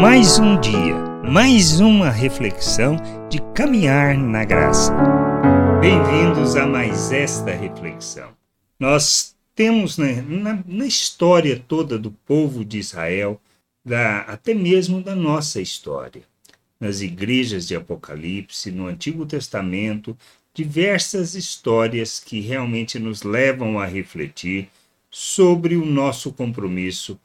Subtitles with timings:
[0.00, 0.96] Mais um dia,
[1.30, 2.96] mais uma reflexão
[3.30, 4.92] de caminhar na graça.
[5.80, 8.30] Bem-vindos a mais esta reflexão.
[8.78, 13.40] Nós temos né, na, na, história toda do povo de Israel,
[13.84, 16.22] da, até mesmo da nossa história,
[16.80, 20.16] nas igrejas de Apocalipse, no Antigo Testamento,
[20.52, 24.68] diversas histórias que realmente nos levam a refletir
[25.08, 27.18] sobre o nosso compromisso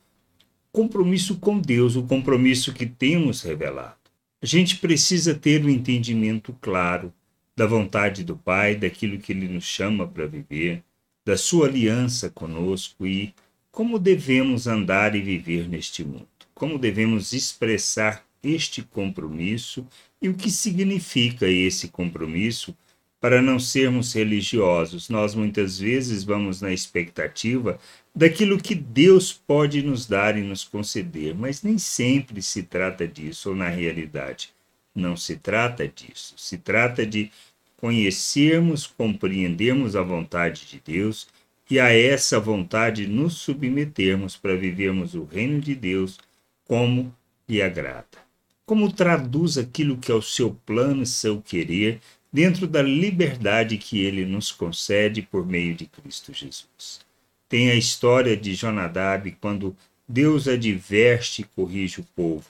[0.71, 3.95] compromisso com Deus, o compromisso que temos revelado.
[4.41, 7.13] A gente precisa ter um entendimento claro
[7.55, 10.81] da vontade do Pai, daquilo que Ele nos chama para viver,
[11.25, 13.33] da Sua aliança conosco e
[13.71, 19.85] como devemos andar e viver neste mundo, como devemos expressar este compromisso
[20.21, 22.75] e o que significa esse compromisso
[23.19, 25.09] para não sermos religiosos.
[25.09, 27.77] Nós muitas vezes vamos na expectativa
[28.19, 33.51] daquilo que Deus pode nos dar e nos conceder, mas nem sempre se trata disso,
[33.51, 34.49] ou na realidade,
[34.93, 36.33] não se trata disso.
[36.35, 37.31] Se trata de
[37.77, 41.29] conhecermos, compreendermos a vontade de Deus
[41.71, 46.19] e a essa vontade nos submetermos para vivermos o reino de Deus
[46.65, 47.15] como
[47.47, 48.17] lhe agrada.
[48.65, 52.01] Como traduz aquilo que é o seu plano, seu querer,
[52.33, 57.07] dentro da liberdade que ele nos concede por meio de Cristo Jesus.
[57.49, 59.75] Tem a história de Jonadab quando
[60.07, 62.45] Deus adverte e corrige o povo.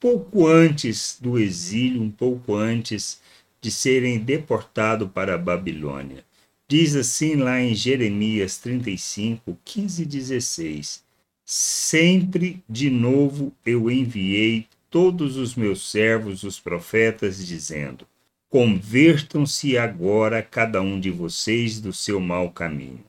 [0.00, 3.20] Pouco antes do exílio, um pouco antes
[3.60, 6.24] de serem deportados para a Babilônia.
[6.66, 11.04] Diz assim lá em Jeremias 35, 15 e 16:
[11.44, 18.04] Sempre de novo eu enviei todos os meus servos, os profetas, dizendo:
[18.50, 23.04] Convertam-se agora cada um de vocês do seu mau caminho.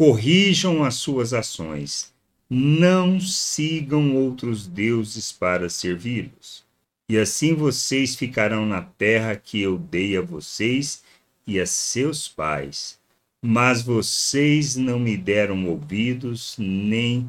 [0.00, 2.10] Corrijam as suas ações.
[2.48, 6.64] Não sigam outros deuses para servi-los.
[7.06, 11.02] E assim vocês ficarão na terra que eu dei a vocês
[11.46, 12.98] e a seus pais.
[13.42, 17.28] Mas vocês não me deram ouvidos nem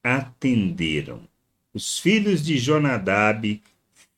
[0.00, 1.20] atenderam.
[1.74, 3.60] Os filhos de Jonadab,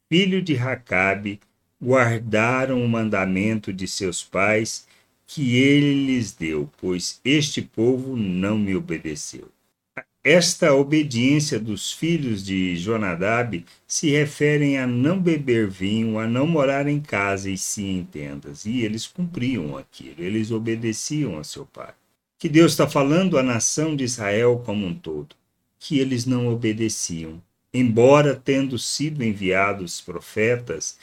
[0.06, 1.41] filho de Racabe,
[1.82, 4.87] guardaram o mandamento de seus pais
[5.26, 9.50] que ele lhes deu, pois este povo não me obedeceu.
[10.22, 16.88] Esta obediência dos filhos de Jonadab se referem a não beber vinho, a não morar
[16.88, 18.66] em casa e sim em tendas.
[18.66, 21.94] E eles cumpriam aquilo, eles obedeciam a seu pai.
[22.38, 25.37] Que Deus está falando à nação de Israel como um todo,
[25.78, 27.41] que eles não obedeciam.
[27.72, 30.98] Embora tendo sido enviados profetas,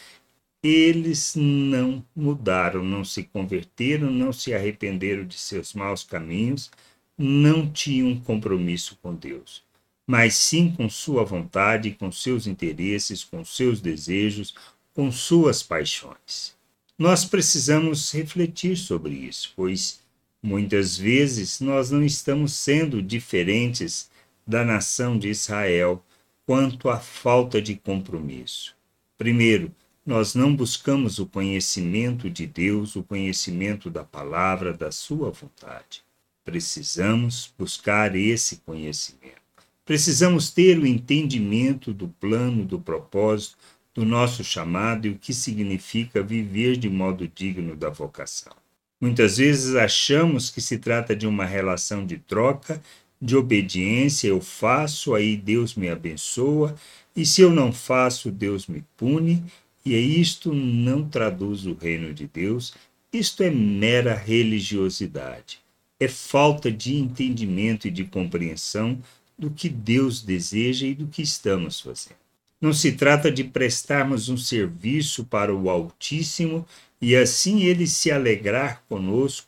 [0.63, 6.72] eles não mudaram, não se converteram, não se arrependeram de seus maus caminhos,
[7.18, 9.62] não tinham compromisso com Deus,
[10.07, 14.56] mas sim com sua vontade, com seus interesses, com seus desejos,
[14.94, 16.56] com suas paixões.
[16.97, 20.00] Nós precisamos refletir sobre isso, pois
[20.41, 24.09] muitas vezes nós não estamos sendo diferentes
[24.47, 26.03] da nação de Israel
[26.46, 28.75] quanto à falta de compromisso.
[29.18, 29.73] Primeiro,
[30.06, 36.03] nós não buscamos o conhecimento de Deus, o conhecimento da palavra, da sua vontade.
[36.44, 39.41] Precisamos buscar esse conhecimento.
[39.86, 43.58] Precisamos ter o entendimento do plano, do propósito,
[43.94, 48.53] do nosso chamado e o que significa viver de modo digno da vocação.
[49.00, 52.81] Muitas vezes achamos que se trata de uma relação de troca,
[53.22, 56.75] de obediência, eu faço, aí Deus me abençoa,
[57.16, 59.44] e se eu não faço, Deus me pune,
[59.85, 62.73] e isto não traduz o reino de Deus,
[63.11, 65.59] isto é mera religiosidade.
[65.99, 68.97] É falta de entendimento e de compreensão
[69.38, 72.16] do que Deus deseja e do que estamos fazendo.
[72.61, 76.66] Não se trata de prestarmos um serviço para o Altíssimo
[77.01, 79.47] e assim ele se alegrar conosco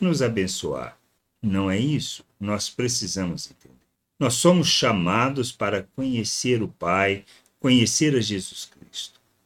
[0.00, 0.98] e nos abençoar.
[1.42, 2.24] Não é isso.
[2.40, 3.74] Nós precisamos entender.
[4.18, 7.24] Nós somos chamados para conhecer o Pai,
[7.60, 8.64] conhecer a Jesus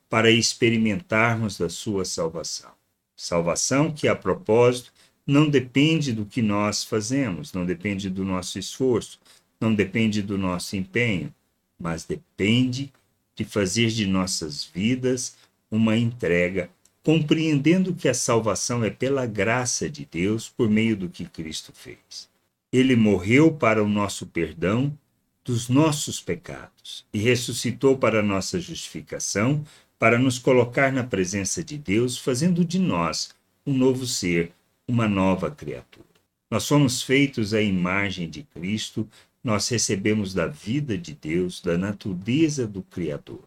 [0.08, 2.70] para experimentarmos da sua salvação.
[3.16, 4.92] Salvação que, a propósito,
[5.26, 9.20] não depende do que nós fazemos, não depende do nosso esforço,
[9.60, 11.34] não depende do nosso empenho,
[11.78, 12.92] mas depende
[13.36, 15.36] de fazer de nossas vidas
[15.70, 16.70] uma entrega,
[17.04, 22.28] compreendendo que a salvação é pela graça de Deus por meio do que Cristo fez.
[22.72, 24.96] Ele morreu para o nosso perdão
[25.44, 29.64] dos nossos pecados e ressuscitou para a nossa justificação
[29.98, 33.30] para nos colocar na presença de Deus, fazendo de nós
[33.66, 34.52] um novo ser,
[34.86, 36.06] uma nova criatura.
[36.50, 39.06] Nós somos feitos à imagem de Cristo,
[39.42, 43.42] nós recebemos da vida de Deus, da natureza do Criador.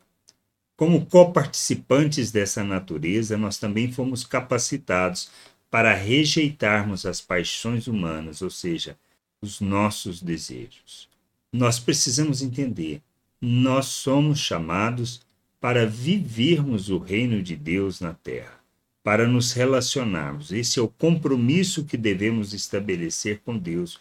[0.75, 5.29] Como coparticipantes dessa natureza, nós também fomos capacitados
[5.69, 8.97] para rejeitarmos as paixões humanas, ou seja,
[9.41, 11.07] os nossos desejos.
[11.51, 13.01] Nós precisamos entender,
[13.39, 15.21] nós somos chamados
[15.61, 18.59] para vivermos o reino de Deus na terra,
[19.01, 20.51] para nos relacionarmos.
[20.51, 23.97] Esse é o compromisso que devemos estabelecer com Deus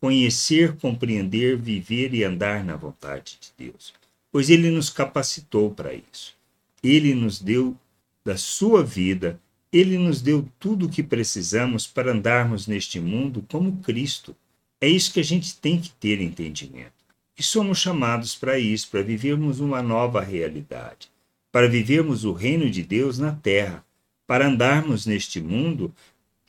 [0.00, 3.92] conhecer, compreender, viver e andar na vontade de Deus,
[4.32, 6.34] pois Ele nos capacitou para isso.
[6.82, 7.76] Ele nos deu
[8.24, 9.38] da sua vida,
[9.70, 14.34] Ele nos deu tudo o que precisamos para andarmos neste mundo como Cristo.
[14.80, 16.99] É isso que a gente tem que ter entendimento.
[17.40, 21.10] E somos chamados para isso, para vivermos uma nova realidade,
[21.50, 23.82] para vivermos o reino de Deus na terra,
[24.26, 25.90] para andarmos neste mundo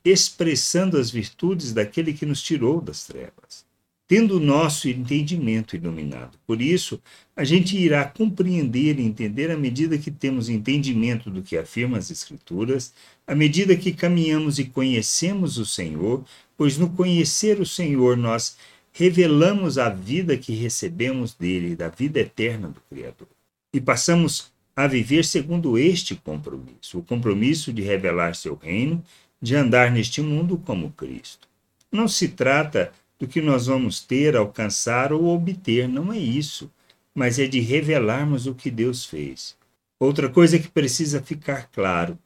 [0.04, 3.66] expressando as virtudes daquele que nos tirou das trevas,
[4.06, 6.38] tendo o nosso entendimento iluminado.
[6.46, 7.02] Por isso,
[7.38, 12.12] a gente irá compreender e entender à medida que temos entendimento do que afirma as
[12.12, 12.94] Escrituras,
[13.26, 16.26] à medida que caminhamos e conhecemos o Senhor,
[16.58, 18.58] pois no conhecer o Senhor nós
[18.92, 23.28] revelamos a vida que recebemos dele, da vida eterna do Criador.
[23.74, 29.04] E passamos a viver segundo este compromisso, o compromisso de revelar seu reino
[29.42, 31.48] de andar neste mundo como Cristo.
[31.92, 36.72] Não se trata do que nós vamos ter, alcançar ou obter, não é isso,
[37.14, 39.56] mas é de revelarmos o que Deus fez.
[40.00, 42.18] Outra coisa que precisa ficar claro: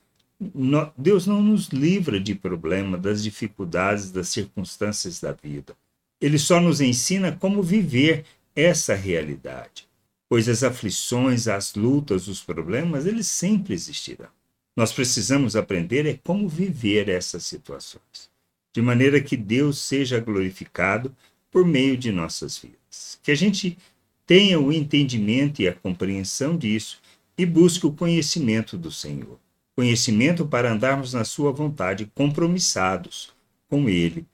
[0.98, 5.76] Deus não nos livra de problema, das dificuldades, das circunstâncias da vida.
[6.25, 8.25] Ele só nos ensina como viver
[8.56, 9.88] essa realidade,
[10.27, 14.30] pois as aflições, as lutas, os problemas, eles sempre existirão.
[14.75, 18.27] Nós precisamos aprender é como viver essas situações,
[18.74, 21.16] de maneira que Deus seja glorificado
[21.51, 23.19] por meio de nossas vidas.
[23.21, 23.78] Que a gente
[24.25, 27.04] tenha o entendimento e a compreensão disso
[27.38, 29.38] e busque o conhecimento do Senhor.
[29.75, 33.31] Conhecimento para andarmos na Sua vontade, compromissados
[33.69, 34.25] com Ele.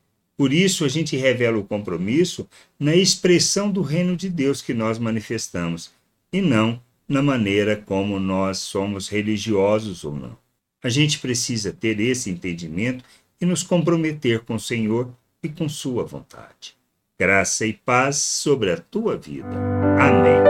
[0.41, 2.47] Por isso, a gente revela o compromisso
[2.79, 5.91] na expressão do reino de Deus que nós manifestamos,
[6.33, 10.35] e não na maneira como nós somos religiosos ou não.
[10.83, 13.05] A gente precisa ter esse entendimento
[13.39, 16.73] e nos comprometer com o Senhor e com Sua vontade.
[17.19, 19.55] Graça e paz sobre a tua vida.
[19.99, 20.41] Amém.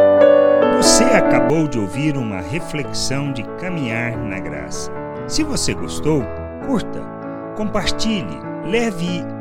[0.77, 4.89] Você acabou de ouvir uma reflexão de caminhar na graça.
[5.27, 6.23] Se você gostou,
[6.65, 7.01] curta,
[7.57, 9.40] compartilhe, leve